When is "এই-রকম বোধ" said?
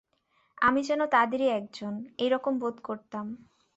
2.17-2.75